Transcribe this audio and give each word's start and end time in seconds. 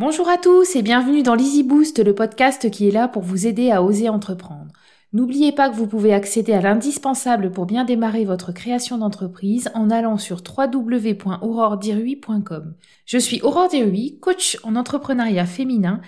Bonjour 0.00 0.28
à 0.30 0.38
tous 0.38 0.76
et 0.76 0.82
bienvenue 0.82 1.22
dans 1.22 1.34
l'Easy 1.34 1.62
Boost, 1.62 2.02
le 2.02 2.14
podcast 2.14 2.70
qui 2.70 2.88
est 2.88 2.90
là 2.90 3.06
pour 3.06 3.20
vous 3.20 3.46
aider 3.46 3.70
à 3.70 3.82
oser 3.82 4.08
entreprendre. 4.08 4.72
N'oubliez 5.12 5.52
pas 5.52 5.68
que 5.68 5.76
vous 5.76 5.86
pouvez 5.86 6.14
accéder 6.14 6.54
à 6.54 6.62
l'indispensable 6.62 7.52
pour 7.52 7.66
bien 7.66 7.84
démarrer 7.84 8.24
votre 8.24 8.50
création 8.50 8.96
d'entreprise 8.96 9.70
en 9.74 9.90
allant 9.90 10.16
sur 10.16 10.38
www.auroredirui.com. 10.38 12.74
Je 13.04 13.18
suis 13.18 13.42
Aurore 13.42 13.68
Dirui, 13.68 14.18
coach 14.20 14.56
en 14.62 14.74
entrepreneuriat 14.74 15.44
féminin 15.44 16.00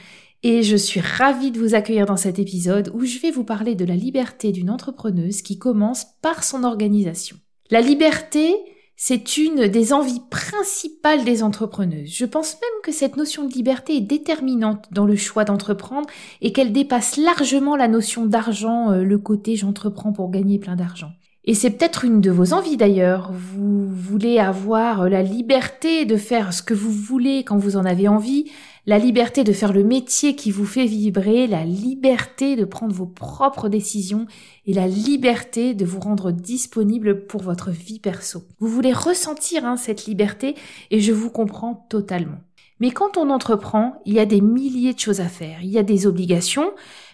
et 0.43 0.63
je 0.63 0.77
suis 0.77 1.01
ravie 1.01 1.51
de 1.51 1.59
vous 1.59 1.75
accueillir 1.75 2.07
dans 2.07 2.17
cet 2.17 2.39
épisode 2.39 2.91
où 2.95 3.05
je 3.05 3.19
vais 3.19 3.31
vous 3.31 3.45
parler 3.45 3.75
de 3.75 3.85
la 3.85 3.97
liberté 3.97 4.53
d'une 4.53 4.71
entrepreneuse 4.71 5.43
qui 5.43 5.59
commence 5.59 6.07
par 6.23 6.45
son 6.45 6.65
organisation. 6.65 7.37
La 7.71 7.83
liberté, 7.83 8.55
c'est 8.97 9.37
une 9.37 9.67
des 9.67 9.93
envies 9.93 10.23
principales 10.31 11.25
des 11.25 11.43
entrepreneuses. 11.43 12.15
Je 12.15 12.25
pense 12.25 12.55
même 12.55 12.83
que 12.83 12.93
cette 12.93 13.17
notion 13.17 13.47
de 13.47 13.53
liberté 13.53 13.97
est 13.97 14.01
déterminante 14.01 14.87
dans 14.93 15.07
le 15.07 15.17
choix 15.17 15.45
d'entreprendre 15.45 16.09
et 16.41 16.53
qu'elle 16.53 16.73
dépasse 16.73 17.17
largement 17.17 17.77
la 17.77 17.89
notion 17.89 18.27
d'argent, 18.27 18.93
euh, 18.93 19.03
le 19.03 19.19
côté 19.19 19.57
j'entreprends 19.57 20.13
pour 20.13 20.31
gagner 20.31 20.59
plein 20.59 20.77
d'argent. 20.77 21.13
Et 21.45 21.55
c'est 21.55 21.71
peut-être 21.71 22.05
une 22.05 22.21
de 22.21 22.31
vos 22.31 22.53
envies 22.53 22.77
d'ailleurs. 22.77 23.33
Vous 23.33 23.89
voulez 23.89 24.39
avoir 24.39 25.09
la 25.09 25.23
liberté 25.23 26.05
de 26.05 26.17
faire 26.17 26.53
ce 26.53 26.63
que 26.63 26.75
vous 26.75 26.93
voulez 26.93 27.43
quand 27.43 27.57
vous 27.57 27.77
en 27.77 27.85
avez 27.85 28.07
envie, 28.07 28.53
la 28.87 28.99
liberté 28.99 29.45
de 29.45 29.53
faire 29.53 29.73
le 29.73 29.85
métier 29.85 30.35
qui 30.35 30.51
vous 30.51 30.67
fait 30.67 30.87
vibrer, 30.87 31.47
la 31.47 31.65
liberté 31.65 32.57
de 32.57 32.65
prendre 32.65 32.95
vos 32.95 33.07
propres 33.07 33.69
décisions 33.69 34.27
et 34.67 34.75
la 34.75 34.89
liberté 34.89 35.75
de 35.75 35.85
vous 35.85 36.01
rendre 36.01 36.33
disponible 36.33 37.27
pour 37.27 37.43
votre 37.43 37.71
vie 37.71 38.01
perso. 38.01 38.43
Vous 38.59 38.69
voulez 38.69 38.93
ressentir 38.93 39.65
hein, 39.65 39.77
cette 39.77 40.07
liberté 40.07 40.57
et 40.91 41.01
je 41.01 41.13
vous 41.13 41.31
comprends 41.31 41.87
totalement. 41.89 42.41
Mais 42.81 42.91
quand 42.91 43.17
on 43.17 43.31
entreprend, 43.31 44.03
il 44.07 44.15
y 44.15 44.19
a 44.19 44.27
des 44.27 44.41
milliers 44.41 44.95
de 44.95 44.99
choses 44.99 45.21
à 45.21 45.29
faire. 45.29 45.63
Il 45.63 45.71
y 45.71 45.79
a 45.79 45.85
des 45.85 46.09
obligations, 46.09 46.73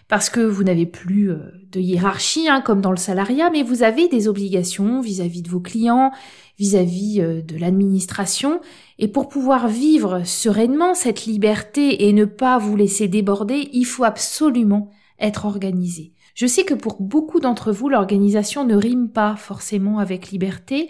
parce 0.09 0.31
que 0.31 0.41
vous 0.41 0.63
n'avez 0.63 0.87
plus 0.87 1.31
euh, 1.31 1.37
de 1.71 1.79
hiérarchie 1.79 2.49
hein, 2.49 2.61
comme 2.61 2.81
dans 2.81 2.91
le 2.91 2.97
salariat, 2.97 3.49
mais 3.51 3.63
vous 3.63 3.83
avez 3.83 4.09
des 4.09 4.27
obligations 4.27 4.99
vis-à-vis 4.99 5.43
de 5.43 5.49
vos 5.49 5.61
clients, 5.61 6.11
vis-à-vis 6.57 7.21
euh, 7.21 7.41
de 7.41 7.57
l'administration, 7.57 8.59
et 8.97 9.07
pour 9.07 9.29
pouvoir 9.29 9.67
vivre 9.67 10.23
sereinement 10.25 10.95
cette 10.95 11.25
liberté 11.25 12.07
et 12.07 12.13
ne 12.13 12.25
pas 12.25 12.57
vous 12.57 12.75
laisser 12.75 13.07
déborder, 13.07 13.69
il 13.71 13.85
faut 13.85 14.03
absolument 14.03 14.89
être 15.19 15.45
organisé. 15.45 16.13
Je 16.33 16.47
sais 16.47 16.63
que 16.63 16.73
pour 16.73 16.99
beaucoup 16.99 17.39
d'entre 17.39 17.71
vous, 17.71 17.87
l'organisation 17.87 18.65
ne 18.65 18.75
rime 18.75 19.09
pas 19.09 19.35
forcément 19.35 19.99
avec 19.99 20.31
liberté. 20.31 20.89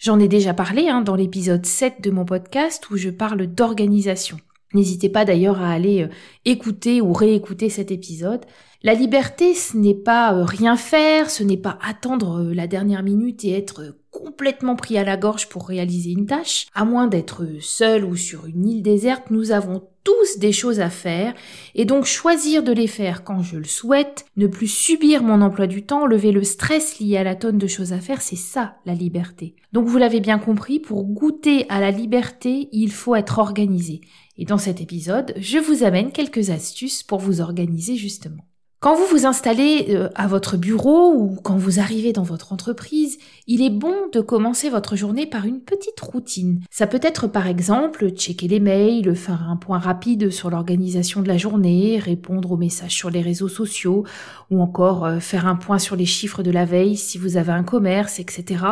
J'en 0.00 0.18
ai 0.18 0.26
déjà 0.26 0.54
parlé 0.54 0.88
hein, 0.88 1.02
dans 1.02 1.14
l'épisode 1.14 1.64
7 1.64 2.00
de 2.02 2.10
mon 2.10 2.24
podcast 2.24 2.90
où 2.90 2.96
je 2.96 3.10
parle 3.10 3.46
d'organisation. 3.46 4.38
N'hésitez 4.74 5.08
pas 5.08 5.24
d'ailleurs 5.24 5.60
à 5.60 5.70
aller 5.70 6.02
euh, 6.02 6.08
écouter 6.44 7.00
ou 7.00 7.12
réécouter 7.12 7.68
cet 7.68 7.90
épisode. 7.90 8.44
La 8.82 8.94
liberté, 8.94 9.54
ce 9.54 9.76
n'est 9.76 9.94
pas 9.94 10.34
euh, 10.34 10.44
rien 10.44 10.76
faire, 10.76 11.30
ce 11.30 11.42
n'est 11.42 11.56
pas 11.56 11.78
attendre 11.82 12.40
euh, 12.40 12.54
la 12.54 12.66
dernière 12.66 13.02
minute 13.02 13.44
et 13.44 13.52
être 13.52 13.96
complètement 14.18 14.76
pris 14.76 14.98
à 14.98 15.04
la 15.04 15.16
gorge 15.16 15.48
pour 15.48 15.68
réaliser 15.68 16.10
une 16.10 16.26
tâche. 16.26 16.66
À 16.74 16.84
moins 16.84 17.06
d'être 17.06 17.44
seul 17.60 18.04
ou 18.04 18.16
sur 18.16 18.46
une 18.46 18.66
île 18.66 18.82
déserte, 18.82 19.30
nous 19.30 19.52
avons 19.52 19.82
tous 20.04 20.38
des 20.38 20.52
choses 20.52 20.78
à 20.78 20.88
faire 20.88 21.34
et 21.74 21.84
donc 21.84 22.04
choisir 22.04 22.62
de 22.62 22.72
les 22.72 22.86
faire 22.86 23.24
quand 23.24 23.42
je 23.42 23.56
le 23.56 23.64
souhaite, 23.64 24.24
ne 24.36 24.46
plus 24.46 24.68
subir 24.68 25.22
mon 25.22 25.42
emploi 25.42 25.66
du 25.66 25.84
temps, 25.84 26.06
lever 26.06 26.30
le 26.30 26.44
stress 26.44 27.00
lié 27.00 27.16
à 27.16 27.24
la 27.24 27.34
tonne 27.34 27.58
de 27.58 27.66
choses 27.66 27.92
à 27.92 27.98
faire, 27.98 28.22
c'est 28.22 28.36
ça 28.36 28.76
la 28.86 28.94
liberté. 28.94 29.56
Donc 29.72 29.88
vous 29.88 29.98
l'avez 29.98 30.20
bien 30.20 30.38
compris, 30.38 30.78
pour 30.78 31.04
goûter 31.04 31.66
à 31.68 31.80
la 31.80 31.90
liberté, 31.90 32.68
il 32.70 32.92
faut 32.92 33.16
être 33.16 33.40
organisé. 33.40 34.00
Et 34.38 34.44
dans 34.44 34.58
cet 34.58 34.80
épisode, 34.80 35.34
je 35.38 35.58
vous 35.58 35.82
amène 35.82 36.12
quelques 36.12 36.50
astuces 36.50 37.02
pour 37.02 37.18
vous 37.18 37.40
organiser 37.40 37.96
justement. 37.96 38.44
Quand 38.78 38.94
vous 38.94 39.06
vous 39.06 39.24
installez 39.24 39.86
euh, 39.88 40.10
à 40.14 40.26
votre 40.26 40.58
bureau 40.58 41.10
ou 41.14 41.36
quand 41.42 41.56
vous 41.56 41.80
arrivez 41.80 42.12
dans 42.12 42.22
votre 42.22 42.52
entreprise, 42.52 43.16
il 43.46 43.62
est 43.62 43.70
bon 43.70 43.94
de 44.12 44.20
commencer 44.20 44.68
votre 44.68 44.96
journée 44.96 45.24
par 45.24 45.46
une 45.46 45.60
petite 45.60 45.98
routine. 45.98 46.60
Ça 46.70 46.86
peut 46.86 47.00
être 47.02 47.26
par 47.26 47.46
exemple 47.46 48.10
checker 48.10 48.48
les 48.48 48.60
mails, 48.60 49.16
faire 49.16 49.48
un 49.48 49.56
point 49.56 49.78
rapide 49.78 50.30
sur 50.30 50.50
l'organisation 50.50 51.22
de 51.22 51.28
la 51.28 51.38
journée, 51.38 51.98
répondre 51.98 52.52
aux 52.52 52.58
messages 52.58 52.94
sur 52.94 53.08
les 53.08 53.22
réseaux 53.22 53.48
sociaux 53.48 54.04
ou 54.50 54.60
encore 54.60 55.06
euh, 55.06 55.20
faire 55.20 55.46
un 55.46 55.56
point 55.56 55.78
sur 55.78 55.96
les 55.96 56.04
chiffres 56.06 56.42
de 56.42 56.50
la 56.50 56.66
veille 56.66 56.98
si 56.98 57.16
vous 57.16 57.38
avez 57.38 57.52
un 57.52 57.64
commerce, 57.64 58.20
etc. 58.20 58.62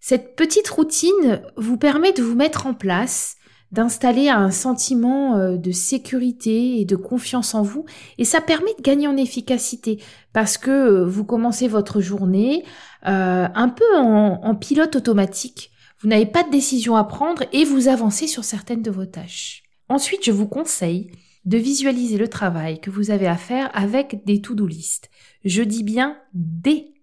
Cette 0.00 0.34
petite 0.34 0.68
routine 0.68 1.40
vous 1.56 1.76
permet 1.76 2.12
de 2.12 2.22
vous 2.22 2.34
mettre 2.34 2.66
en 2.66 2.74
place 2.74 3.36
d'installer 3.74 4.28
un 4.28 4.52
sentiment 4.52 5.36
euh, 5.36 5.56
de 5.56 5.72
sécurité 5.72 6.80
et 6.80 6.84
de 6.84 6.96
confiance 6.96 7.54
en 7.54 7.62
vous 7.62 7.84
et 8.18 8.24
ça 8.24 8.40
permet 8.40 8.72
de 8.78 8.82
gagner 8.82 9.08
en 9.08 9.16
efficacité 9.16 10.00
parce 10.32 10.56
que 10.56 10.70
euh, 10.70 11.04
vous 11.04 11.24
commencez 11.24 11.66
votre 11.66 12.00
journée 12.00 12.64
euh, 13.06 13.48
un 13.52 13.68
peu 13.68 13.96
en, 13.96 14.54
pilote 14.54 14.94
automatique. 14.94 15.72
Vous 15.98 16.08
n'avez 16.08 16.26
pas 16.26 16.44
de 16.44 16.50
décision 16.50 16.94
à 16.94 17.04
prendre 17.04 17.42
et 17.52 17.64
vous 17.64 17.88
avancez 17.88 18.28
sur 18.28 18.44
certaines 18.44 18.82
de 18.82 18.90
vos 18.90 19.06
tâches. 19.06 19.64
Ensuite, 19.88 20.24
je 20.24 20.32
vous 20.32 20.46
conseille 20.46 21.10
de 21.44 21.58
visualiser 21.58 22.16
le 22.16 22.28
travail 22.28 22.80
que 22.80 22.90
vous 22.90 23.10
avez 23.10 23.26
à 23.26 23.36
faire 23.36 23.70
avec 23.74 24.24
des 24.24 24.40
to-do 24.40 24.66
list. 24.66 25.10
Je 25.44 25.62
dis 25.62 25.82
bien 25.82 26.16
des 26.32 26.93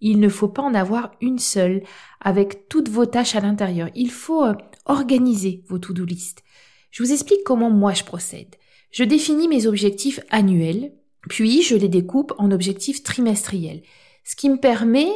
Il 0.00 0.20
ne 0.20 0.28
faut 0.28 0.48
pas 0.48 0.62
en 0.62 0.74
avoir 0.74 1.12
une 1.20 1.38
seule 1.38 1.82
avec 2.20 2.68
toutes 2.68 2.88
vos 2.88 3.06
tâches 3.06 3.34
à 3.34 3.40
l'intérieur. 3.40 3.88
Il 3.94 4.10
faut 4.10 4.44
euh, 4.44 4.54
organiser 4.84 5.64
vos 5.68 5.78
to-do 5.78 6.04
list. 6.04 6.42
Je 6.90 7.02
vous 7.02 7.12
explique 7.12 7.44
comment 7.44 7.70
moi 7.70 7.92
je 7.92 8.04
procède. 8.04 8.56
Je 8.90 9.04
définis 9.04 9.48
mes 9.48 9.66
objectifs 9.66 10.20
annuels, 10.30 10.92
puis 11.28 11.62
je 11.62 11.76
les 11.76 11.88
découpe 11.88 12.32
en 12.38 12.50
objectifs 12.50 13.02
trimestriels. 13.02 13.82
Ce 14.24 14.36
qui 14.36 14.48
me 14.48 14.56
permet 14.56 15.10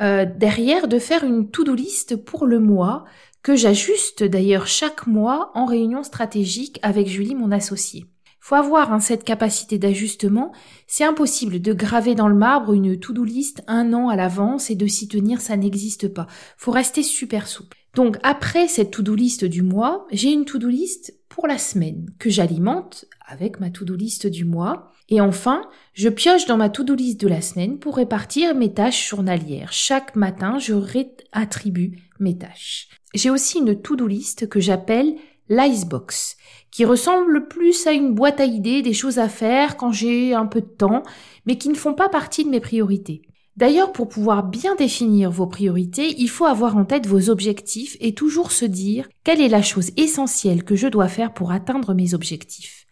euh, 0.00 0.24
derrière 0.24 0.88
de 0.88 0.98
faire 0.98 1.24
une 1.24 1.50
to-do 1.50 1.74
list 1.74 2.16
pour 2.16 2.46
le 2.46 2.60
mois 2.60 3.04
que 3.42 3.56
j'ajuste 3.56 4.24
d'ailleurs 4.24 4.66
chaque 4.66 5.06
mois 5.06 5.50
en 5.54 5.66
réunion 5.66 6.02
stratégique 6.02 6.78
avec 6.82 7.06
Julie, 7.06 7.34
mon 7.34 7.50
associée. 7.50 8.06
Faut 8.40 8.54
avoir 8.54 8.92
hein, 8.92 9.00
cette 9.00 9.24
capacité 9.24 9.78
d'ajustement. 9.78 10.52
C'est 10.86 11.04
impossible 11.04 11.60
de 11.60 11.72
graver 11.72 12.14
dans 12.14 12.28
le 12.28 12.34
marbre 12.34 12.72
une 12.72 12.98
to-do 12.98 13.24
list 13.24 13.62
un 13.66 13.92
an 13.92 14.08
à 14.08 14.16
l'avance 14.16 14.70
et 14.70 14.74
de 14.74 14.86
s'y 14.86 15.08
tenir, 15.08 15.40
ça 15.40 15.56
n'existe 15.56 16.08
pas. 16.08 16.26
Faut 16.56 16.70
rester 16.70 17.02
super 17.02 17.46
souple. 17.46 17.76
Donc 17.94 18.18
après 18.22 18.68
cette 18.68 18.90
to-do 18.90 19.14
list 19.14 19.44
du 19.44 19.62
mois, 19.62 20.06
j'ai 20.10 20.30
une 20.30 20.44
to-do 20.44 20.68
list 20.68 21.14
pour 21.28 21.46
la 21.46 21.58
semaine 21.58 22.10
que 22.18 22.30
j'alimente 22.30 23.06
avec 23.26 23.60
ma 23.60 23.70
to-do 23.70 23.96
list 23.96 24.26
du 24.26 24.44
mois. 24.44 24.92
Et 25.08 25.20
enfin, 25.20 25.62
je 25.94 26.08
pioche 26.08 26.46
dans 26.46 26.56
ma 26.56 26.68
to-do 26.68 26.94
list 26.94 27.20
de 27.20 27.28
la 27.28 27.40
semaine 27.40 27.78
pour 27.78 27.96
répartir 27.96 28.54
mes 28.54 28.72
tâches 28.72 29.08
journalières. 29.08 29.72
Chaque 29.72 30.16
matin, 30.16 30.58
je 30.58 30.74
réattribue 30.74 31.98
mes 32.20 32.36
tâches. 32.36 32.88
J'ai 33.14 33.30
aussi 33.30 33.58
une 33.58 33.80
to-do 33.80 34.06
list 34.06 34.48
que 34.48 34.60
j'appelle 34.60 35.16
l'icebox, 35.48 36.36
qui 36.70 36.84
ressemble 36.84 37.48
plus 37.48 37.86
à 37.86 37.92
une 37.92 38.14
boîte 38.14 38.40
à 38.40 38.44
idées 38.44 38.82
des 38.82 38.92
choses 38.92 39.18
à 39.18 39.28
faire 39.28 39.76
quand 39.76 39.92
j'ai 39.92 40.34
un 40.34 40.46
peu 40.46 40.60
de 40.60 40.66
temps, 40.66 41.02
mais 41.46 41.58
qui 41.58 41.68
ne 41.68 41.74
font 41.74 41.94
pas 41.94 42.08
partie 42.08 42.44
de 42.44 42.50
mes 42.50 42.60
priorités. 42.60 43.22
D'ailleurs, 43.56 43.92
pour 43.92 44.08
pouvoir 44.08 44.44
bien 44.44 44.76
définir 44.76 45.32
vos 45.32 45.48
priorités, 45.48 46.14
il 46.18 46.30
faut 46.30 46.44
avoir 46.44 46.76
en 46.76 46.84
tête 46.84 47.06
vos 47.08 47.28
objectifs 47.28 47.96
et 47.98 48.14
toujours 48.14 48.52
se 48.52 48.64
dire 48.64 49.08
quelle 49.24 49.40
est 49.40 49.48
la 49.48 49.62
chose 49.62 49.90
essentielle 49.96 50.62
que 50.62 50.76
je 50.76 50.86
dois 50.86 51.08
faire 51.08 51.34
pour 51.34 51.50
atteindre 51.50 51.92
mes 51.92 52.14
objectifs. 52.14 52.86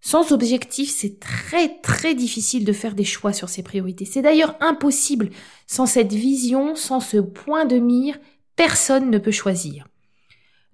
Sans 0.00 0.32
objectif, 0.32 0.94
c'est 0.94 1.18
très 1.18 1.80
très 1.80 2.14
difficile 2.14 2.64
de 2.64 2.72
faire 2.72 2.94
des 2.94 3.04
choix 3.04 3.32
sur 3.32 3.48
ces 3.48 3.62
priorités. 3.62 4.04
C'est 4.04 4.22
d'ailleurs 4.22 4.54
impossible. 4.60 5.30
Sans 5.66 5.86
cette 5.86 6.12
vision, 6.12 6.76
sans 6.76 7.00
ce 7.00 7.16
point 7.16 7.64
de 7.64 7.78
mire, 7.78 8.18
personne 8.54 9.10
ne 9.10 9.18
peut 9.18 9.32
choisir. 9.32 9.88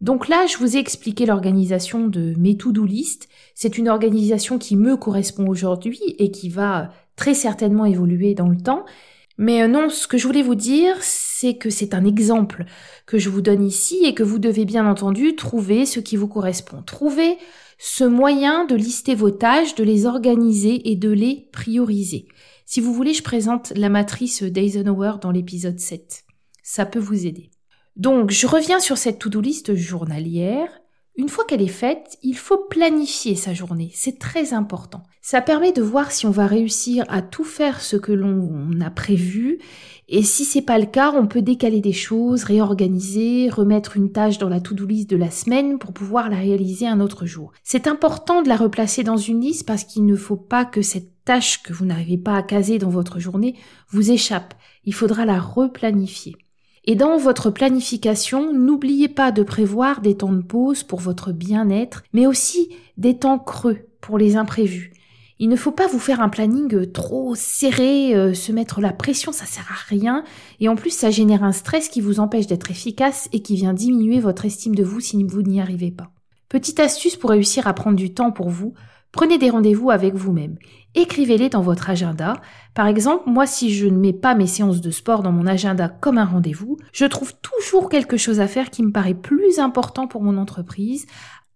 Donc 0.00 0.28
là, 0.28 0.46
je 0.46 0.56
vous 0.56 0.76
ai 0.76 0.80
expliqué 0.80 1.26
l'organisation 1.26 2.08
de 2.08 2.34
mes 2.38 2.56
to-do 2.56 2.84
list. 2.84 3.28
C'est 3.54 3.76
une 3.76 3.88
organisation 3.88 4.58
qui 4.58 4.76
me 4.76 4.96
correspond 4.96 5.46
aujourd'hui 5.46 6.00
et 6.18 6.30
qui 6.30 6.48
va 6.48 6.90
très 7.16 7.34
certainement 7.34 7.84
évoluer 7.84 8.34
dans 8.34 8.48
le 8.48 8.56
temps. 8.56 8.86
Mais 9.36 9.62
euh, 9.62 9.68
non, 9.68 9.90
ce 9.90 10.06
que 10.06 10.16
je 10.18 10.26
voulais 10.26 10.42
vous 10.42 10.54
dire, 10.54 10.96
c'est 11.00 11.56
que 11.56 11.70
c'est 11.70 11.94
un 11.94 12.04
exemple 12.04 12.64
que 13.06 13.18
je 13.18 13.28
vous 13.28 13.42
donne 13.42 13.62
ici 13.62 14.04
et 14.04 14.14
que 14.14 14.22
vous 14.22 14.38
devez 14.38 14.64
bien 14.64 14.86
entendu 14.86 15.36
trouver 15.36 15.84
ce 15.84 16.00
qui 16.00 16.16
vous 16.16 16.28
correspond. 16.28 16.82
Trouver 16.82 17.36
ce 17.78 18.04
moyen 18.04 18.64
de 18.64 18.74
lister 18.74 19.14
vos 19.14 19.30
tâches, 19.30 19.74
de 19.74 19.84
les 19.84 20.06
organiser 20.06 20.90
et 20.90 20.96
de 20.96 21.10
les 21.10 21.48
prioriser. 21.52 22.26
Si 22.64 22.80
vous 22.80 22.94
voulez, 22.94 23.14
je 23.14 23.22
présente 23.22 23.72
la 23.76 23.88
matrice 23.88 24.42
d'Eisenhower 24.42 25.14
dans 25.20 25.30
l'épisode 25.30 25.80
7. 25.80 26.24
Ça 26.62 26.86
peut 26.86 26.98
vous 26.98 27.26
aider. 27.26 27.50
Donc, 27.96 28.30
je 28.30 28.46
reviens 28.46 28.80
sur 28.80 28.98
cette 28.98 29.18
to-do 29.18 29.40
list 29.40 29.74
journalière. 29.74 30.68
Une 31.16 31.28
fois 31.28 31.44
qu'elle 31.44 31.60
est 31.60 31.66
faite, 31.66 32.18
il 32.22 32.36
faut 32.36 32.56
planifier 32.70 33.34
sa 33.34 33.52
journée. 33.52 33.90
C'est 33.94 34.18
très 34.18 34.54
important. 34.54 35.02
Ça 35.20 35.42
permet 35.42 35.72
de 35.72 35.82
voir 35.82 36.12
si 36.12 36.24
on 36.24 36.30
va 36.30 36.46
réussir 36.46 37.04
à 37.08 37.20
tout 37.20 37.44
faire 37.44 37.80
ce 37.80 37.96
que 37.96 38.12
l'on 38.12 38.80
a 38.80 38.90
prévu. 38.90 39.58
Et 40.08 40.22
si 40.22 40.44
c'est 40.44 40.62
pas 40.62 40.78
le 40.78 40.86
cas, 40.86 41.12
on 41.12 41.26
peut 41.26 41.42
décaler 41.42 41.80
des 41.80 41.92
choses, 41.92 42.44
réorganiser, 42.44 43.50
remettre 43.50 43.96
une 43.96 44.12
tâche 44.12 44.38
dans 44.38 44.48
la 44.48 44.60
to-do 44.60 44.86
list 44.86 45.10
de 45.10 45.16
la 45.16 45.30
semaine 45.30 45.78
pour 45.78 45.92
pouvoir 45.92 46.30
la 46.30 46.36
réaliser 46.36 46.86
un 46.86 47.00
autre 47.00 47.26
jour. 47.26 47.52
C'est 47.62 47.86
important 47.86 48.40
de 48.40 48.48
la 48.48 48.56
replacer 48.56 49.02
dans 49.02 49.18
une 49.18 49.42
liste 49.42 49.66
parce 49.66 49.84
qu'il 49.84 50.06
ne 50.06 50.16
faut 50.16 50.36
pas 50.36 50.64
que 50.64 50.80
cette 50.80 51.22
tâche 51.24 51.62
que 51.62 51.72
vous 51.72 51.84
n'arrivez 51.84 52.18
pas 52.18 52.36
à 52.36 52.42
caser 52.42 52.78
dans 52.78 52.88
votre 52.88 53.20
journée 53.20 53.56
vous 53.90 54.10
échappe. 54.10 54.54
Il 54.84 54.94
faudra 54.94 55.26
la 55.26 55.38
replanifier. 55.38 56.36
Et 56.84 56.94
dans 56.94 57.18
votre 57.18 57.50
planification, 57.50 58.52
n'oubliez 58.52 59.08
pas 59.08 59.32
de 59.32 59.42
prévoir 59.42 60.00
des 60.00 60.16
temps 60.16 60.32
de 60.32 60.42
pause 60.42 60.82
pour 60.82 61.00
votre 61.00 61.32
bien-être, 61.32 62.02
mais 62.12 62.26
aussi 62.26 62.70
des 62.96 63.18
temps 63.18 63.38
creux 63.38 63.80
pour 64.00 64.18
les 64.18 64.36
imprévus. 64.36 64.92
Il 65.38 65.48
ne 65.48 65.56
faut 65.56 65.72
pas 65.72 65.86
vous 65.86 65.98
faire 65.98 66.20
un 66.20 66.28
planning 66.28 66.90
trop 66.92 67.34
serré, 67.34 68.14
euh, 68.14 68.34
se 68.34 68.52
mettre 68.52 68.82
la 68.82 68.92
pression, 68.92 69.32
ça 69.32 69.46
sert 69.46 69.66
à 69.70 69.88
rien. 69.88 70.22
Et 70.60 70.68
en 70.68 70.76
plus, 70.76 70.90
ça 70.90 71.10
génère 71.10 71.44
un 71.44 71.52
stress 71.52 71.88
qui 71.88 72.02
vous 72.02 72.20
empêche 72.20 72.46
d'être 72.46 72.70
efficace 72.70 73.28
et 73.32 73.40
qui 73.40 73.56
vient 73.56 73.72
diminuer 73.72 74.20
votre 74.20 74.44
estime 74.44 74.74
de 74.74 74.84
vous 74.84 75.00
si 75.00 75.22
vous 75.24 75.42
n'y 75.42 75.60
arrivez 75.60 75.90
pas. 75.90 76.10
Petite 76.50 76.80
astuce 76.80 77.16
pour 77.16 77.30
réussir 77.30 77.66
à 77.66 77.72
prendre 77.72 77.96
du 77.96 78.12
temps 78.12 78.32
pour 78.32 78.50
vous, 78.50 78.74
prenez 79.12 79.38
des 79.38 79.50
rendez-vous 79.50 79.90
avec 79.90 80.14
vous-même 80.14 80.56
écrivez-les 80.94 81.48
dans 81.48 81.62
votre 81.62 81.90
agenda. 81.90 82.34
Par 82.74 82.86
exemple, 82.86 83.28
moi, 83.28 83.46
si 83.46 83.72
je 83.72 83.86
ne 83.86 83.98
mets 83.98 84.12
pas 84.12 84.34
mes 84.34 84.46
séances 84.46 84.80
de 84.80 84.90
sport 84.90 85.22
dans 85.22 85.32
mon 85.32 85.46
agenda 85.46 85.88
comme 85.88 86.18
un 86.18 86.24
rendez-vous, 86.24 86.76
je 86.92 87.04
trouve 87.04 87.34
toujours 87.40 87.88
quelque 87.88 88.16
chose 88.16 88.40
à 88.40 88.48
faire 88.48 88.70
qui 88.70 88.82
me 88.82 88.92
paraît 88.92 89.14
plus 89.14 89.58
important 89.58 90.06
pour 90.06 90.22
mon 90.22 90.36
entreprise, 90.36 91.06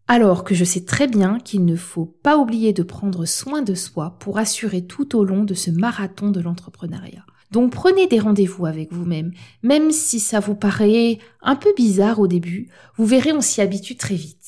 alors 0.07 0.45
que 0.45 0.55
je 0.55 0.65
sais 0.65 0.85
très 0.85 1.07
bien 1.07 1.39
qu'il 1.39 1.65
ne 1.65 1.77
faut 1.77 2.07
pas 2.23 2.37
oublier 2.37 2.73
de 2.73 2.83
prendre 2.83 3.25
soin 3.25 3.63
de 3.63 3.75
soi 3.75 4.17
pour 4.21 4.39
assurer 4.39 4.87
tout 4.87 5.17
au 5.17 5.25
long 5.25 5.45
de 5.45 5.55
ce 5.55 5.71
marathon 5.71 6.31
de 6.31 6.41
l'entrepreneuriat. 6.41 7.25
Donc 7.51 7.73
prenez 7.73 8.07
des 8.07 8.19
rendez-vous 8.19 8.67
avec 8.67 8.93
vous-même, 8.93 9.33
même 9.63 9.93
si 9.93 10.21
ça 10.21 10.41
vous 10.41 10.57
paraît 10.57 11.19
un 11.41 11.57
peu 11.57 11.73
bizarre 11.77 12.19
au 12.19 12.27
début, 12.27 12.69
vous 12.97 13.07
verrez 13.07 13.33
on 13.33 13.41
s'y 13.41 13.61
habitue 13.61 13.97
très 13.97 14.17
vite. 14.17 14.44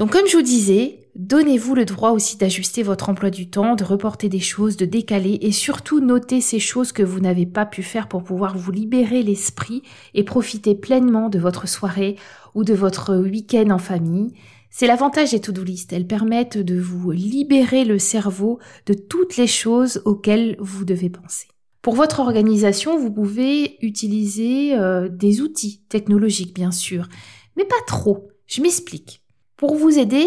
Donc 0.00 0.12
comme 0.12 0.26
je 0.26 0.38
vous 0.38 0.42
disais, 0.42 1.10
donnez-vous 1.14 1.74
le 1.74 1.84
droit 1.84 2.12
aussi 2.12 2.38
d'ajuster 2.38 2.82
votre 2.82 3.10
emploi 3.10 3.28
du 3.28 3.50
temps, 3.50 3.76
de 3.76 3.84
reporter 3.84 4.30
des 4.30 4.40
choses, 4.40 4.78
de 4.78 4.86
décaler 4.86 5.38
et 5.42 5.52
surtout 5.52 6.00
noter 6.00 6.40
ces 6.40 6.58
choses 6.58 6.90
que 6.90 7.02
vous 7.02 7.20
n'avez 7.20 7.44
pas 7.44 7.66
pu 7.66 7.82
faire 7.82 8.08
pour 8.08 8.24
pouvoir 8.24 8.56
vous 8.56 8.72
libérer 8.72 9.22
l'esprit 9.22 9.82
et 10.14 10.24
profiter 10.24 10.74
pleinement 10.74 11.28
de 11.28 11.38
votre 11.38 11.68
soirée 11.68 12.16
ou 12.54 12.64
de 12.64 12.72
votre 12.72 13.14
week-end 13.14 13.68
en 13.68 13.76
famille. 13.76 14.32
C'est 14.70 14.86
l'avantage 14.86 15.32
des 15.32 15.40
to-do 15.42 15.62
list. 15.64 15.92
Elles 15.92 16.06
permettent 16.06 16.56
de 16.56 16.80
vous 16.80 17.10
libérer 17.10 17.84
le 17.84 17.98
cerveau 17.98 18.58
de 18.86 18.94
toutes 18.94 19.36
les 19.36 19.46
choses 19.46 20.00
auxquelles 20.06 20.56
vous 20.60 20.86
devez 20.86 21.10
penser. 21.10 21.48
Pour 21.82 21.94
votre 21.94 22.20
organisation, 22.20 22.98
vous 22.98 23.10
pouvez 23.10 23.76
utiliser 23.84 24.78
euh, 24.78 25.10
des 25.10 25.42
outils 25.42 25.82
technologiques, 25.90 26.54
bien 26.54 26.70
sûr, 26.70 27.06
mais 27.58 27.66
pas 27.66 27.82
trop. 27.86 28.30
Je 28.46 28.62
m'explique. 28.62 29.19
Pour 29.60 29.76
vous 29.76 29.98
aider, 29.98 30.26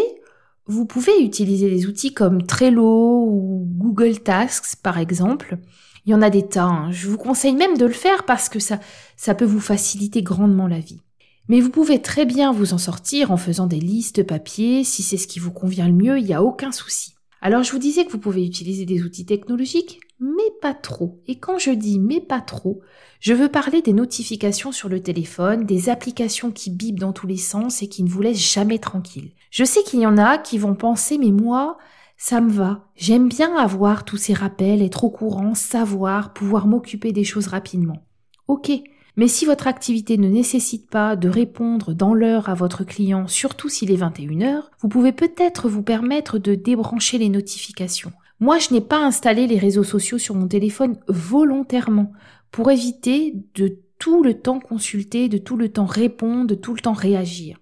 vous 0.68 0.86
pouvez 0.86 1.24
utiliser 1.24 1.68
des 1.68 1.88
outils 1.88 2.14
comme 2.14 2.44
Trello 2.44 3.26
ou 3.28 3.68
Google 3.68 4.20
Tasks 4.20 4.76
par 4.84 5.00
exemple. 5.00 5.58
Il 6.06 6.12
y 6.12 6.14
en 6.14 6.22
a 6.22 6.30
des 6.30 6.48
tas. 6.48 6.66
Hein. 6.66 6.92
Je 6.92 7.08
vous 7.08 7.18
conseille 7.18 7.56
même 7.56 7.76
de 7.76 7.88
le 7.88 7.94
faire 7.94 8.28
parce 8.28 8.48
que 8.48 8.60
ça, 8.60 8.80
ça 9.18 9.34
peut 9.34 9.44
vous 9.44 9.60
faciliter 9.60 10.22
grandement 10.22 10.68
la 10.68 10.78
vie. 10.78 11.02
Mais 11.48 11.62
vous 11.62 11.72
pouvez 11.72 12.00
très 12.00 12.28
bien 12.28 12.52
vous 12.52 12.76
en 12.76 12.78
sortir 12.78 13.32
en 13.32 13.38
faisant 13.38 13.66
des 13.66 13.80
listes 13.80 14.22
papier. 14.22 14.84
Si 14.84 15.02
c'est 15.02 15.18
ce 15.18 15.26
qui 15.26 15.40
vous 15.40 15.52
convient 15.52 15.88
le 15.88 15.96
mieux, 15.96 16.20
il 16.20 16.26
n'y 16.26 16.36
a 16.36 16.44
aucun 16.44 16.72
souci. 16.72 17.16
Alors 17.46 17.62
je 17.62 17.74
vous 17.74 17.78
disais 17.78 18.06
que 18.06 18.12
vous 18.14 18.20
pouvez 18.20 18.46
utiliser 18.46 18.86
des 18.86 19.04
outils 19.04 19.26
technologiques, 19.26 20.00
mais 20.22 20.50
pas 20.62 20.74
trop. 20.74 21.20
Et 21.28 21.40
quand 21.40 21.60
je 21.60 21.72
dis 21.72 22.00
mais 22.00 22.22
pas 22.22 22.40
trop, 22.40 22.80
je 23.20 23.34
veux 23.34 23.50
parler 23.50 23.82
des 23.82 23.92
notifications 23.92 24.72
sur 24.72 24.88
le 24.88 25.04
téléphone, 25.04 25.66
des 25.66 25.90
applications 25.90 26.52
qui 26.52 26.70
bipent 26.70 27.02
dans 27.02 27.12
tous 27.12 27.28
les 27.28 27.36
sens 27.36 27.84
et 27.84 27.90
qui 27.90 28.02
ne 28.04 28.08
vous 28.08 28.22
laissent 28.22 28.54
jamais 28.54 28.80
tranquille. 28.80 29.34
Je 29.52 29.66
sais 29.66 29.84
qu'il 29.84 30.00
y 30.00 30.08
en 30.08 30.18
a 30.18 30.38
qui 30.38 30.58
vont 30.58 30.74
penser 30.74 31.18
mais 31.18 31.32
moi, 31.32 31.78
ça 32.16 32.40
me 32.40 32.50
va. 32.50 32.88
J'aime 32.96 33.28
bien 33.28 33.54
avoir 33.58 34.06
tous 34.06 34.16
ces 34.16 34.34
rappels, 34.34 34.82
être 34.82 35.04
au 35.04 35.10
courant, 35.10 35.54
savoir, 35.54 36.32
pouvoir 36.32 36.66
m'occuper 36.66 37.12
des 37.12 37.26
choses 37.26 37.48
rapidement. 37.48 38.06
Ok, 38.48 38.72
mais 39.16 39.28
si 39.28 39.46
votre 39.46 39.68
activité 39.68 40.18
ne 40.18 40.28
nécessite 40.28 40.90
pas 40.90 41.16
de 41.16 41.30
répondre 41.30 41.94
dans 41.94 42.14
l'heure 42.14 42.50
à 42.50 42.56
votre 42.56 42.84
client, 42.84 43.28
surtout 43.28 43.70
s'il 43.70 43.92
est 43.92 44.02
21h, 44.02 44.64
vous 44.80 44.88
pouvez 44.88 45.12
peut-être 45.12 45.70
vous 45.70 45.84
permettre 45.84 46.40
de 46.40 46.56
débrancher 46.56 47.18
les 47.18 47.30
notifications. 47.30 48.12
Moi, 48.40 48.58
je 48.60 48.74
n'ai 48.74 48.82
pas 48.82 49.06
installé 49.06 49.48
les 49.48 49.60
réseaux 49.60 49.84
sociaux 49.84 50.18
sur 50.18 50.36
mon 50.36 50.48
téléphone 50.48 50.98
volontairement 51.08 52.12
pour 52.52 52.72
éviter 52.72 53.36
de 53.56 53.80
tout 54.00 54.24
le 54.24 54.34
temps 54.34 54.60
consulter, 54.60 55.30
de 55.30 55.38
tout 55.38 55.56
le 55.56 55.70
temps 55.70 55.86
répondre, 55.86 56.48
de 56.48 56.56
tout 56.56 56.74
le 56.74 56.82
temps 56.82 56.94
réagir. 56.94 57.58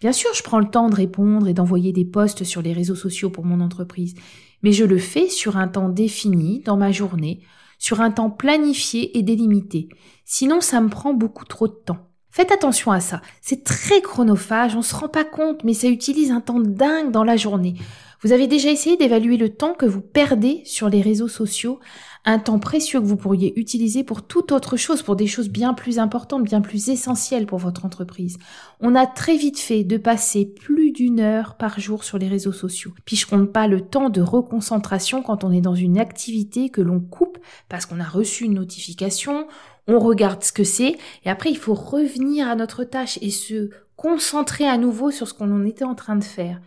Bien 0.00 0.12
sûr, 0.12 0.30
je 0.34 0.42
prends 0.42 0.58
le 0.58 0.68
temps 0.68 0.90
de 0.90 0.94
répondre 0.94 1.48
et 1.48 1.54
d'envoyer 1.54 1.92
des 1.92 2.04
posts 2.04 2.44
sur 2.44 2.60
les 2.60 2.72
réseaux 2.72 2.96
sociaux 2.96 3.30
pour 3.30 3.44
mon 3.44 3.60
entreprise, 3.60 4.14
mais 4.62 4.72
je 4.72 4.84
le 4.84 4.98
fais 4.98 5.28
sur 5.28 5.56
un 5.56 5.68
temps 5.68 5.88
défini 5.88 6.60
dans 6.60 6.76
ma 6.76 6.92
journée, 6.92 7.40
sur 7.78 8.00
un 8.00 8.10
temps 8.10 8.30
planifié 8.30 9.16
et 9.18 9.22
délimité. 9.22 9.88
Sinon, 10.24 10.60
ça 10.60 10.80
me 10.80 10.88
prend 10.88 11.14
beaucoup 11.14 11.44
trop 11.44 11.68
de 11.68 11.72
temps. 11.72 11.98
Faites 12.30 12.52
attention 12.52 12.92
à 12.92 13.00
ça. 13.00 13.22
C'est 13.40 13.64
très 13.64 14.02
chronophage, 14.02 14.76
on 14.76 14.82
se 14.82 14.94
rend 14.94 15.08
pas 15.08 15.24
compte, 15.24 15.64
mais 15.64 15.72
ça 15.72 15.88
utilise 15.88 16.30
un 16.30 16.42
temps 16.42 16.60
dingue 16.60 17.10
dans 17.10 17.24
la 17.24 17.36
journée. 17.36 17.76
Vous 18.22 18.32
avez 18.32 18.46
déjà 18.46 18.70
essayé 18.70 18.96
d'évaluer 18.96 19.36
le 19.36 19.50
temps 19.50 19.72
que 19.72 19.86
vous 19.86 20.02
perdez 20.02 20.62
sur 20.64 20.88
les 20.88 21.00
réseaux 21.00 21.28
sociaux, 21.28 21.80
un 22.26 22.40
temps 22.40 22.58
précieux 22.58 23.00
que 23.00 23.06
vous 23.06 23.16
pourriez 23.16 23.58
utiliser 23.58 24.02
pour 24.02 24.26
toute 24.26 24.50
autre 24.50 24.76
chose, 24.76 25.02
pour 25.02 25.14
des 25.14 25.28
choses 25.28 25.48
bien 25.48 25.74
plus 25.74 26.00
importantes, 26.00 26.42
bien 26.42 26.60
plus 26.60 26.88
essentielles 26.88 27.46
pour 27.46 27.58
votre 27.58 27.84
entreprise. 27.84 28.36
On 28.80 28.96
a 28.96 29.06
très 29.06 29.36
vite 29.36 29.60
fait 29.60 29.84
de 29.84 29.96
passer 29.96 30.44
plus 30.44 30.90
d'une 30.90 31.20
heure 31.20 31.56
par 31.56 31.78
jour 31.78 32.02
sur 32.02 32.18
les 32.18 32.26
réseaux 32.26 32.52
sociaux. 32.52 32.92
Puis 33.04 33.14
je 33.14 33.26
compte 33.26 33.52
pas 33.52 33.68
le 33.68 33.80
temps 33.80 34.10
de 34.10 34.20
reconcentration 34.20 35.22
quand 35.22 35.44
on 35.44 35.52
est 35.52 35.60
dans 35.60 35.76
une 35.76 35.98
activité 35.98 36.68
que 36.68 36.80
l'on 36.80 36.98
coupe 36.98 37.38
parce 37.68 37.86
qu'on 37.86 38.00
a 38.00 38.04
reçu 38.04 38.44
une 38.44 38.54
notification, 38.54 39.46
on 39.86 40.00
regarde 40.00 40.42
ce 40.42 40.52
que 40.52 40.64
c'est, 40.64 40.98
et 41.24 41.30
après 41.30 41.50
il 41.50 41.58
faut 41.58 41.74
revenir 41.74 42.48
à 42.48 42.56
notre 42.56 42.82
tâche 42.82 43.20
et 43.22 43.30
se 43.30 43.70
concentrer 43.94 44.66
à 44.66 44.78
nouveau 44.78 45.12
sur 45.12 45.28
ce 45.28 45.34
qu'on 45.34 45.64
était 45.64 45.84
en 45.84 45.94
train 45.94 46.16
de 46.16 46.24
faire. 46.24 46.60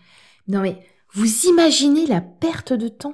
Non 0.48 0.62
mais, 0.62 0.80
vous 1.12 1.48
imaginez 1.48 2.06
la 2.06 2.22
perte 2.22 2.72
de 2.72 2.88
temps? 2.88 3.14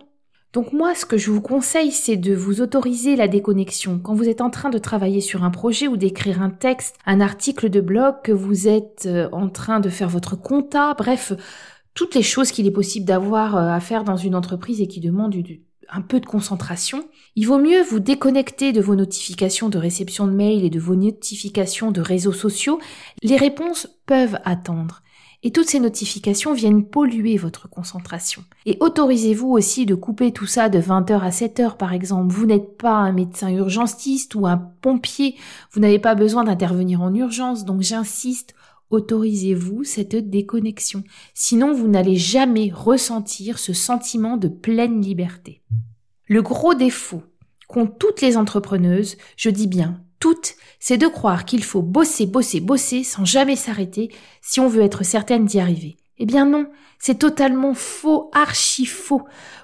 Donc 0.56 0.72
moi, 0.72 0.96
ce 0.96 1.06
que 1.06 1.18
je 1.18 1.32
vous 1.32 1.42
conseille, 1.42 1.92
c'est 1.92 2.16
de 2.16 2.34
vous 2.34 2.62
autoriser 2.62 3.18
la 3.18 3.28
déconnexion. 3.28 4.00
Quand 4.00 4.14
vous 4.14 4.30
êtes 4.30 4.40
en 4.40 4.50
train 4.50 4.70
de 4.70 4.78
travailler 4.78 5.20
sur 5.20 5.44
un 5.44 5.52
projet 5.52 5.90
ou 5.90 5.98
d'écrire 5.98 6.42
un 6.42 6.50
texte, 6.50 6.96
un 7.06 7.20
article 7.20 7.70
de 7.70 7.82
blog, 7.82 8.16
que 8.24 8.32
vous 8.32 8.70
êtes 8.70 9.04
euh, 9.06 9.28
en 9.34 9.50
train 9.50 9.82
de 9.82 9.90
faire 9.90 10.08
votre 10.08 10.38
compta, 10.38 10.94
bref, 10.94 11.34
toutes 11.94 12.16
les 12.16 12.24
choses 12.24 12.54
qu'il 12.54 12.66
est 12.68 12.72
possible 12.72 13.06
d'avoir 13.06 13.58
euh, 13.58 13.68
à 13.68 13.82
faire 13.82 14.06
dans 14.06 14.16
une 14.16 14.34
entreprise 14.34 14.80
et 14.80 14.88
qui 14.88 15.02
demandent 15.02 15.36
un 15.90 16.02
peu 16.02 16.22
de 16.22 16.26
concentration, 16.26 17.04
il 17.36 17.48
vaut 17.48 17.60
mieux 17.60 17.84
vous 17.84 18.00
déconnecter 18.00 18.72
de 18.72 18.80
vos 18.80 18.96
notifications 18.96 19.68
de 19.68 19.78
réception 19.78 20.26
de 20.26 20.32
mail 20.32 20.64
et 20.64 20.70
de 20.70 20.80
vos 20.80 20.96
notifications 20.96 21.92
de 21.92 22.00
réseaux 22.00 22.32
sociaux. 22.32 22.80
Les 23.24 23.36
réponses 23.36 23.90
peuvent 24.06 24.40
attendre. 24.46 25.02
Et 25.46 25.52
toutes 25.52 25.70
ces 25.70 25.80
notifications 25.80 26.54
viennent 26.56 26.84
polluer 26.84 27.38
votre 27.38 27.70
concentration. 27.70 28.44
Et 28.66 28.78
autorisez-vous 28.80 29.48
aussi 29.48 29.86
de 29.86 29.94
couper 29.94 30.32
tout 30.32 30.48
ça 30.48 30.70
de 30.70 30.80
20h 30.80 31.20
à 31.20 31.30
7h 31.30 31.78
par 31.78 31.94
exemple. 31.94 32.34
Vous 32.34 32.48
n'êtes 32.48 32.78
pas 32.78 32.96
un 32.96 33.12
médecin 33.12 33.52
urgentiste 33.52 34.34
ou 34.34 34.48
un 34.48 34.58
pompier. 34.58 35.36
Vous 35.72 35.82
n'avez 35.82 36.00
pas 36.00 36.16
besoin 36.16 36.46
d'intervenir 36.46 37.04
en 37.04 37.14
urgence. 37.14 37.64
Donc 37.64 37.82
j'insiste, 37.82 38.56
autorisez-vous 38.90 39.84
cette 39.84 40.16
déconnexion. 40.16 41.04
Sinon, 41.36 41.76
vous 41.76 41.88
n'allez 41.88 42.16
jamais 42.16 42.72
ressentir 42.74 43.60
ce 43.60 43.72
sentiment 43.72 44.38
de 44.38 44.48
pleine 44.48 45.00
liberté. 45.00 45.62
Le 46.26 46.42
gros 46.42 46.74
défaut 46.74 47.22
qu'ont 47.68 47.86
toutes 47.86 48.22
les 48.22 48.36
entrepreneuses, 48.36 49.16
je 49.38 49.52
dis 49.52 49.68
bien 49.68 50.02
toutes, 50.26 50.56
c'est 50.80 50.98
de 50.98 51.06
croire 51.06 51.46
qu'il 51.46 51.64
faut 51.64 51.84
bosser, 51.84 52.26
bosser, 52.26 52.60
bosser 52.60 53.04
sans 53.04 53.26
jamais 53.26 53.56
s'arrêter 53.56 54.10
si 54.42 54.60
on 54.60 54.68
veut 54.68 54.82
être 54.82 55.06
certaine 55.06 55.46
d'y 55.46 55.60
arriver. 55.60 55.98
Eh 56.18 56.26
bien 56.26 56.48
non, 56.48 56.66
c'est 56.98 57.20
totalement 57.20 57.76
faux, 57.76 58.32
archi 58.34 58.88
faux. 58.88 59.22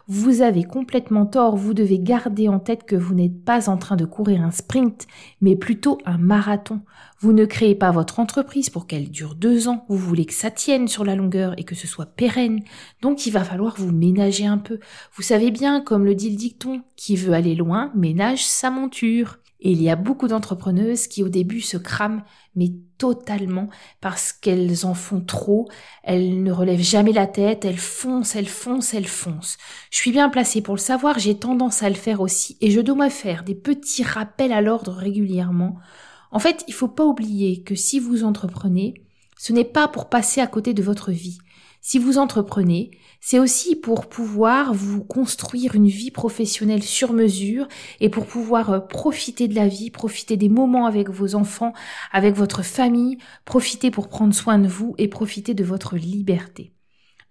Vous 0.08 0.44
avez 0.44 0.63
complètement 0.63 1.25
tort, 1.25 1.56
vous 1.58 1.74
devez 1.74 1.98
garder 1.98 2.48
en 2.48 2.60
tête 2.60 2.84
que 2.84 2.96
vous 2.96 3.15
n'êtes 3.15 3.44
pas 3.44 3.72
en 3.72 3.77
train 3.77 3.96
de 3.96 4.06
courir 4.06 4.44
un 4.44 4.51
sprint, 4.51 5.08
mais 5.41 5.56
plutôt 5.56 5.98
un 6.06 6.20
marathon. 6.20 6.82
Vous 7.20 7.34
ne 7.34 7.46
créez 7.46 7.74
pas 7.74 7.89
votre 7.89 8.20
entreprise 8.20 8.70
pour 8.70 8.86
qu'elle 8.86 9.10
dure 9.10 9.34
deux 9.34 9.68
ans, 9.68 9.86
vous 9.89 9.98
voulez 9.98 10.25
que 10.25 10.34
ça 10.36 10.51
tienne 10.51 10.88
sur 10.88 11.03
la 11.03 11.15
longueur 11.15 11.56
et 11.58 11.63
que 11.63 11.74
ce 11.74 11.88
soit 11.88 12.06
pérenne, 12.06 12.60
donc 13.01 13.25
il 13.25 13.32
va 13.32 13.44
falloir 13.44 13.77
vous 13.80 13.91
ménager 13.91 14.46
un 14.46 14.60
peu. 14.60 14.77
Vous 15.15 15.24
savez 15.24 15.50
bien, 15.50 15.82
comme 15.82 16.06
le 16.06 16.13
dit 16.13 16.30
le 16.30 16.36
dicton, 16.36 16.84
qui 16.96 17.15
veut 17.15 17.34
aller 17.34 17.56
loin 17.56 17.91
ménage 17.96 18.46
sa 18.46 18.70
monture. 18.70 19.39
Et 19.63 19.72
il 19.72 19.82
y 19.82 19.91
a 19.91 19.96
beaucoup 19.96 20.27
d'entrepreneuses 20.27 21.08
qui 21.08 21.22
au 21.22 21.30
début 21.30 21.62
se 21.62 21.77
crament, 21.77 22.24
mais 22.56 22.72
totalement, 22.98 23.70
parce 24.01 24.34
qu'elles 24.34 24.86
en 24.88 24.96
font 24.96 25.22
trop, 25.22 25.68
elles 26.03 26.41
ne 26.41 26.51
relèvent 26.51 26.82
jamais 26.82 27.13
la 27.13 27.27
tête, 27.27 27.63
elles 27.63 27.77
foncent, 27.77 28.36
elles 28.36 28.48
foncent, 28.48 28.96
elles 28.96 29.08
foncent. 29.08 29.58
Je 29.91 29.98
suis 29.98 30.12
bien 30.12 30.30
placée 30.30 30.62
pour 30.62 30.75
le 30.75 30.80
savoir, 30.80 31.20
j'ai 31.20 31.38
tendance 31.38 31.84
à 31.84 31.89
le 31.89 31.96
faire 31.96 32.22
aussi, 32.22 32.58
et 32.60 32.72
je 32.72 32.82
dois 32.82 32.96
me 32.96 33.10
faire 33.10 33.44
des 33.44 33.56
petits 33.56 34.03
rappels 34.03 34.51
à 34.51 34.62
l'ordre 34.62 34.94
régulièrement. 34.94 35.77
En 36.32 36.39
fait, 36.39 36.63
il 36.68 36.74
faut 36.74 36.88
pas 36.88 37.06
oublier 37.06 37.62
que 37.62 37.75
si 37.75 38.00
vous 38.00 38.24
entreprenez, 38.24 38.96
ce 39.38 39.53
n'est 39.53 39.63
pas 39.63 39.88
pour 39.88 40.10
passer 40.10 40.41
à 40.41 40.48
côté 40.48 40.74
de 40.74 40.84
votre 40.84 41.12
vie. 41.12 41.38
Si 41.83 41.97
vous 41.97 42.19
entreprenez, 42.19 42.91
c'est 43.19 43.39
aussi 43.39 43.75
pour 43.75 44.07
pouvoir 44.07 44.71
vous 44.71 45.03
construire 45.03 45.73
une 45.73 45.88
vie 45.88 46.11
professionnelle 46.11 46.83
sur 46.83 47.11
mesure 47.11 47.67
et 48.00 48.09
pour 48.09 48.27
pouvoir 48.27 48.69
euh, 48.69 48.79
profiter 48.79 49.47
de 49.47 49.55
la 49.55 49.67
vie, 49.67 49.89
profiter 49.89 50.38
des 50.38 50.47
moments 50.47 50.85
avec 50.85 51.09
vos 51.09 51.33
enfants, 51.33 51.73
avec 52.11 52.35
votre 52.35 52.63
famille, 52.63 53.17
profiter 53.45 53.89
pour 53.89 54.09
prendre 54.09 54.33
soin 54.33 54.59
de 54.59 54.67
vous 54.67 54.93
et 55.00 55.07
profiter 55.07 55.55
de 55.55 55.63
votre 55.63 55.97
liberté. 55.97 56.71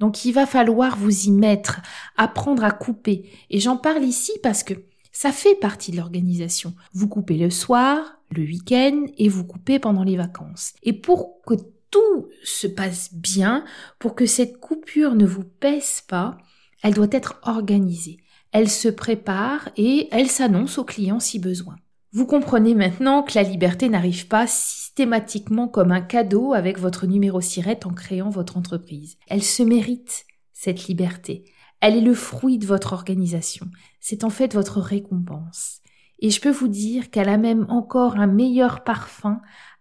Donc 0.01 0.25
il 0.25 0.33
va 0.33 0.47
falloir 0.47 0.97
vous 0.97 1.27
y 1.27 1.31
mettre, 1.31 1.81
apprendre 2.17 2.65
à 2.65 2.73
couper. 2.73 3.31
Et 3.51 3.61
j'en 3.61 3.77
parle 3.77 4.03
ici 4.03 4.33
parce 4.43 4.65
que 4.65 4.75
ça 5.13 5.31
fait 5.31 5.55
partie 5.55 5.93
de 5.93 5.97
l'organisation. 5.97 6.75
Vous 6.93 7.07
coupez 7.07 7.37
le 7.37 7.51
soir, 7.51 8.19
le 8.31 8.43
week-end 8.43 9.07
et 9.17 9.29
vous 9.29 9.45
coupez 9.45 9.79
pendant 9.79 10.03
les 10.03 10.17
vacances. 10.17 10.73
Et 10.83 10.93
pour 10.93 11.41
que 11.47 11.55
tout 11.91 12.29
se 12.45 12.67
passe 12.67 13.13
bien, 13.13 13.65
pour 13.99 14.15
que 14.15 14.27
cette 14.27 14.59
coupure 14.59 15.15
ne 15.15 15.27
vous 15.27 15.45
pèse 15.45 16.03
pas, 16.07 16.39
elle 16.83 16.95
doit 16.95 17.09
être 17.11 17.41
organisée. 17.43 18.19
Elle 18.53 18.69
se 18.69 18.89
prépare 18.89 19.69
et 19.77 20.09
elle 20.11 20.29
s'annonce 20.29 20.79
au 20.79 20.85
client 20.85 21.21
si 21.21 21.39
besoin. 21.39 21.77
Vous 22.13 22.27
comprenez 22.27 22.75
maintenant 22.75 23.23
que 23.23 23.37
la 23.37 23.45
liberté 23.45 23.89
n'arrive 23.89 24.27
pas 24.27 24.49
systématiquement 24.49 25.69
comme 25.69 25.93
un 25.93 26.01
cadeau 26.01 26.55
avec 26.55 26.79
votre 26.79 27.07
numéro 27.07 27.41
SIRET 27.41 27.81
en 27.85 27.91
créant 27.91 28.31
votre 28.31 28.57
entreprise. 28.57 29.17
Elle 29.29 29.45
se 29.45 29.63
mérite, 29.63 30.27
cette 30.53 30.89
liberté. 30.89 31.45
Elle 31.81 31.97
est 31.97 32.03
le 32.03 32.15
fruit 32.15 32.59
de 32.59 32.67
votre 32.67 32.93
organisation. 32.93 33.67
C'est 34.01 34.25
en 34.25 34.31
fait 34.31 34.55
votre 34.55 34.81
récompense. 34.81 35.81
Et 36.19 36.31
je 36.31 36.41
peux 36.41 36.51
vous 36.51 36.69
dire 36.69 37.11
qu'elle 37.11 37.29
a 37.29 37.39
même 37.39 37.65
encore 37.69 38.17
un 38.17 38.27
meilleur 38.27 38.83
parfum 38.83 39.41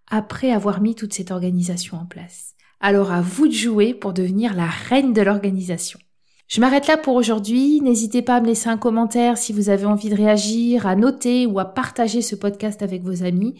après 0.09 0.51
avoir 0.51 0.81
mis 0.81 0.95
toute 0.95 1.13
cette 1.13 1.31
organisation 1.31 1.97
en 1.97 2.05
place. 2.05 2.55
Alors 2.79 3.11
à 3.11 3.21
vous 3.21 3.47
de 3.47 3.53
jouer 3.53 3.93
pour 3.93 4.13
devenir 4.13 4.53
la 4.53 4.67
reine 4.67 5.13
de 5.13 5.21
l'organisation. 5.21 5.99
Je 6.47 6.61
m'arrête 6.61 6.87
là 6.87 6.97
pour 6.97 7.15
aujourd'hui. 7.15 7.79
N'hésitez 7.81 8.23
pas 8.23 8.37
à 8.37 8.41
me 8.41 8.47
laisser 8.47 8.69
un 8.69 8.77
commentaire 8.77 9.37
si 9.37 9.53
vous 9.53 9.69
avez 9.69 9.85
envie 9.85 10.09
de 10.09 10.15
réagir, 10.15 10.87
à 10.87 10.95
noter 10.95 11.45
ou 11.45 11.59
à 11.59 11.65
partager 11.65 12.23
ce 12.23 12.35
podcast 12.35 12.81
avec 12.81 13.03
vos 13.03 13.23
amis. 13.23 13.55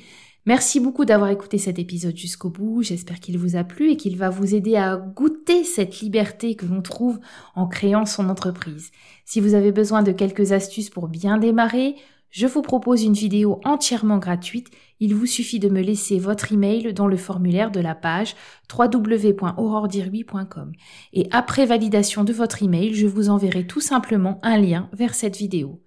Merci 0.46 0.80
beaucoup 0.80 1.06
d'avoir 1.06 1.30
écouté 1.30 1.60
cet 1.60 1.78
épisode 1.78 2.18
jusqu'au 2.18 2.50
bout. 2.50 2.82
J'espère 2.82 3.20
qu'il 3.20 3.38
vous 3.38 3.56
a 3.56 3.64
plu 3.64 3.92
et 3.92 3.98
qu'il 3.98 4.18
va 4.18 4.32
vous 4.32 4.56
aider 4.56 4.76
à 4.76 4.98
goûter 4.98 5.64
cette 5.64 6.00
liberté 6.00 6.56
que 6.56 6.66
l'on 6.66 6.82
trouve 6.82 7.20
en 7.56 7.68
créant 7.68 8.08
son 8.08 8.30
entreprise. 8.30 8.90
Si 9.26 9.40
vous 9.40 9.54
avez 9.54 9.72
besoin 9.72 10.02
de 10.02 10.12
quelques 10.12 10.52
astuces 10.52 10.90
pour 10.90 11.10
bien 11.10 11.38
démarrer, 11.38 11.96
je 12.32 12.48
vous 12.48 12.62
propose 12.62 13.04
une 13.04 13.14
vidéo 13.14 13.60
entièrement 13.64 14.18
gratuite. 14.18 14.70
Il 15.00 15.16
vous 15.16 15.26
suffit 15.26 15.60
de 15.60 15.70
me 15.70 15.82
laisser 15.82 16.20
votre 16.20 16.52
email 16.52 16.94
dans 16.94 17.08
le 17.08 17.18
formulaire 17.18 17.72
de 17.72 17.80
la 17.80 17.96
page 17.96 18.36
www.auroredirui.com. 18.72 20.72
Et 21.14 21.28
après 21.32 21.66
validation 21.66 22.24
de 22.24 22.34
votre 22.34 22.64
email, 22.64 22.94
je 22.94 23.08
vous 23.08 23.30
enverrai 23.30 23.66
tout 23.66 23.82
simplement 23.82 24.40
un 24.44 24.58
lien 24.58 24.90
vers 24.94 25.16
cette 25.16 25.38
vidéo. 25.38 25.82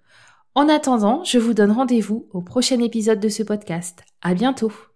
En 0.55 0.69
attendant, 0.69 1.23
je 1.23 1.39
vous 1.39 1.53
donne 1.53 1.71
rendez-vous 1.71 2.27
au 2.31 2.41
prochain 2.41 2.79
épisode 2.79 3.19
de 3.19 3.29
ce 3.29 3.41
podcast. 3.41 4.03
À 4.21 4.33
bientôt! 4.33 4.92